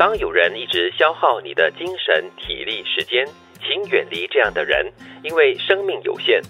[0.00, 3.22] 当有人一直消耗你的精神、体力、时间，
[3.60, 4.90] 请远离这样的人，
[5.22, 6.40] 因为生命有限。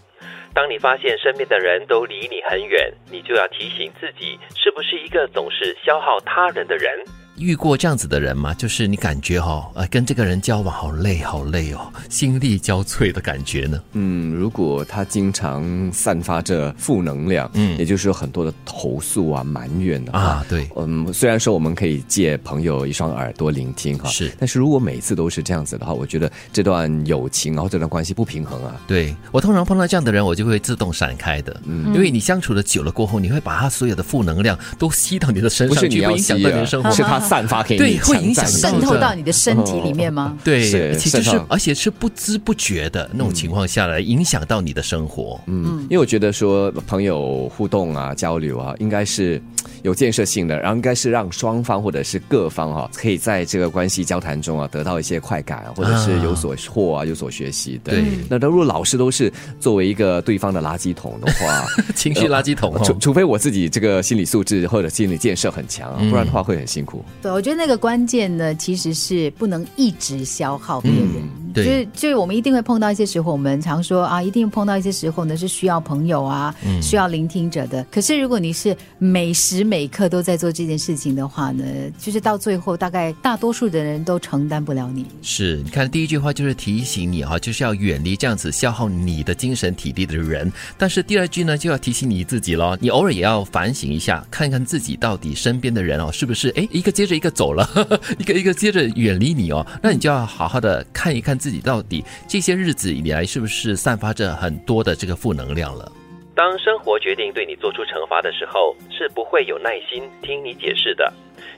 [0.55, 7.05] 当你发现身边的人都离你很远，你就要提醒自己，是不是一个总是消耗他人的人。
[7.41, 8.53] 遇过这样子的人吗？
[8.55, 13.81] 就是你感觉哈、呃，跟这个人交往好累好累哦，心力交瘁的感觉呢？
[13.93, 28.79] 嗯，如果他经常散发着负能量，嗯也就是有很多的投诉啊、埋怨的，啊，对，嗯，虽然说我们可以借朋友一双耳朵聆听哈，是但是如果每次都是这样子的话，我觉得这段友情然后这段关系不平衡啊。
[28.87, 36.91] 对我通常碰到这样的人，我就会自动闪开的，嗯因为你相处的久了过后，你会把他所有的负能量都吸到你的身上去，不是你要会影响到你的生活。
[36.91, 40.37] 是他 散发给你，对会影响渗透到你的身体里面吗？
[40.43, 45.41] 对，是而且就是，而且是不知不觉的那种情况下来影响到你的生活。
[45.47, 49.41] 嗯，因为我觉得说朋友互动啊、交流啊，应该是
[49.83, 57.93] 有建设性的，然后应该是让双方或者是各方哈、可以在这个关系交谈中啊得到一些快感啊，或者是有所获啊、有所学习的。
[57.93, 58.05] 对。
[58.29, 67.05] 那如果老是都是作为一个对方的垃圾桶的话， 情绪垃圾桶除哦，除非我自己这个心理素质或者心理建设很强啊，不然的话会很辛苦。
[67.23, 71.50] 对，我觉得那个关键呢，其实是不能一直消耗别人。
[71.55, 77.85] 就是就是我们一定会碰到一些时候，我们常说啊，一定碰到一些时候呢是需要朋友啊，需要聆听者的。
[77.91, 81.65] 可是如果你是每时每刻都在做这件事情的话呢，
[81.99, 85.07] 就是到最后，大概大多数的人都承担不了你。
[85.23, 90.51] 是你看第一句话就是提醒你哈，就是要远离这样子消耗你的精神体力的人。
[90.77, 97.69] 但是第二句呢，就要提醒你自己咯，你偶尔也要反省一下，看看自己到底身边的人哦，是不是哎一个接着一个走了，
[98.19, 105.91] 一个一个接着远离你哦，那你就要好好的看一看自己到底这些日子以来是不是散发着很多的这个负能量了。
[106.35, 111.13] 当生活决定对你做出惩罚的时候，是不会有耐心听你解释的。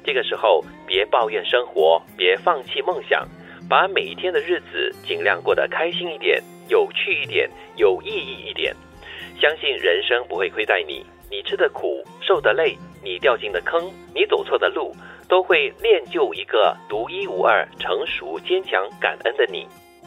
[0.04, 3.28] 这个时候，别抱怨生活，别放弃梦想，
[3.68, 8.74] 把每一天的日子尽量过得开心一点、有趣一点、有意义一点。
[9.40, 14.94] 相信人生不会亏待你，你吃的苦、受的累，你掉进的坑，你走错的路，
[15.32, 19.66] 都会练就一个独一无二、成熟、坚强、感恩的你。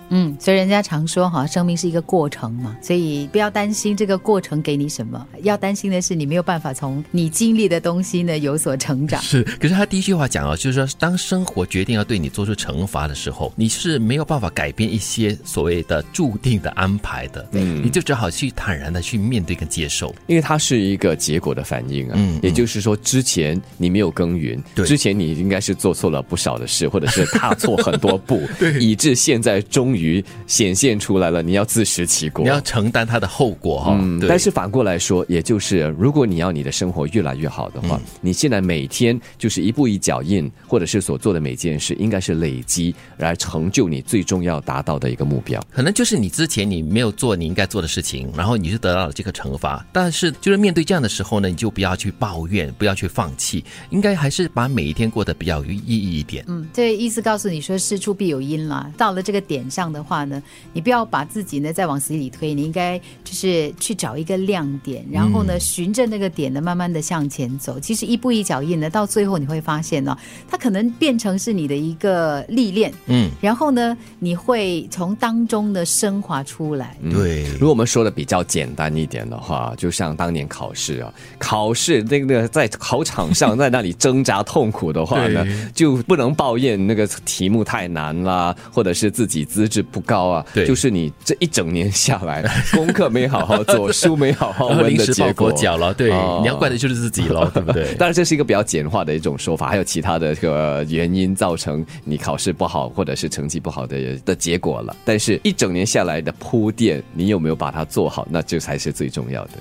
[0.09, 9.21] 嗯，所以人家常说哈，生命是一个过程嘛，所以不要担心这个过程给你什么，要担心的是你没有办法从你经历的东西呢有所成长。
[9.21, 20.13] 是，可是他第一句话讲啊，就是说，当生活决定要对你做出惩罚的时候，你是没有办法改变一些所谓的注定的安排的，嗯你就只好去坦然的去面对跟接受。
[20.27, 32.49] 因为它是一个结果的反应啊，嗯也就是说，之前你没有耕耘，对之前你应该是做错了不少的事，或者是踏错很多步， 对以致现在终于显现出来了，你要自食其果你。
[32.49, 45.61] 要承担它的后果哈、嗯，对但是反过来说，也就是如果你要你的生活越来越好的话，你现在每天就是一步一脚印，或者是所做的每件事，应该是累积来成就你最终要达到的一个目标。
[45.71, 49.85] 可能就是你之前你没有做你应该做的事情，然后你就得到了这个惩罚。
[49.91, 56.45] 但是就是面对这样的时候呢，你就不要去抱怨，不要去放弃，应该还是把每一天过得比较有意义一点。
[56.47, 58.91] 嗯，这意思告诉你说事出必有因了。
[58.97, 60.41] 到了这个点上的话呢，
[60.73, 67.79] 你不要把自己呢再往死里推，你应该就是去找一个亮点，然后呢，循着那个点呢，慢慢的向前走。
[67.79, 76.97] 其实一步一脚印呢，到最后你会发现呢、它可能变成是你的一个历练，嗯，然后呢，你会从当中的升华出来。
[77.11, 77.45] 对。
[77.55, 92.43] 如果我们说的比较简单一点的话，就像当年考试啊，考试那个在考场上在那里挣扎痛苦的话呢， 就不能抱怨那个题目太难啦，或者是自己资质不高啊，对就是你这一整年下来，
[92.73, 95.51] 功课没好好做，书没好好 温的结果。
[95.51, 97.93] 脚了，对，哦你要怪的就是自己了， 对不对？
[97.95, 104.95] 当然，这是一个比较简化的一种说法，还有其他的这个原因造成你考试不好或者是成绩不好的的结果了。
[105.03, 109.51] 但是，一整年下来的铺垫，你有没有把它做好，那这才是最重要的。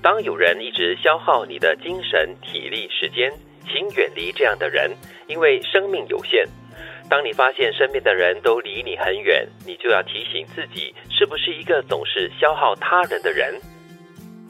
[0.00, 3.32] 当有人一直消耗你的精神、体力、时间，
[3.66, 4.90] 请远离这样的人，
[5.26, 6.46] 因为生命有限。
[7.08, 13.58] 当你发现身边的人都离你很远，你就要提醒自己，是不是一个总是消耗他人的人。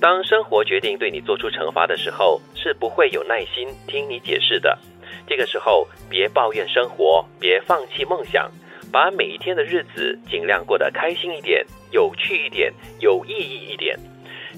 [0.00, 4.76] 当生活决定对你做出惩罚的时候，是不会有耐心听你解释的。
[5.28, 8.50] 这个时候，别抱怨生活，别放弃梦想，
[8.92, 13.98] 把每一天的日子尽量过得开心一点、有趣一点、有意义一点。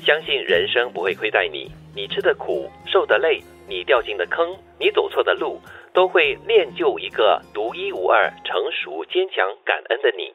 [0.05, 5.61] 相信人生不会亏待你，你吃的苦、受的累，你掉进的坑，你走错的路，
[5.93, 10.35] 都会练就一个独一无二、成熟、坚强、感恩的你。